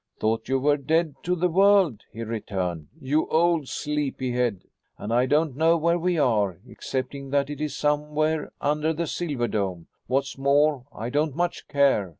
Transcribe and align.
"Thought 0.19 0.49
you 0.49 0.57
were 0.57 0.77
dead 0.77 1.13
to 1.21 1.35
the 1.35 1.47
world," 1.47 2.01
he 2.11 2.23
returned, 2.23 2.87
"you 2.99 3.27
old 3.27 3.67
sleepy 3.67 4.31
head. 4.31 4.63
And 4.97 5.13
I 5.13 5.27
don't 5.27 5.55
know 5.55 5.77
where 5.77 5.99
we 5.99 6.17
are, 6.17 6.57
excepting 6.67 7.29
that 7.29 7.51
it 7.51 7.61
is 7.61 7.77
somewhere 7.77 8.51
under 8.59 8.93
the 8.93 9.05
silver 9.05 9.47
dome. 9.47 9.85
What's 10.07 10.39
more, 10.39 10.87
I 10.91 11.11
don't 11.11 11.35
much 11.35 11.67
care. 11.67 12.09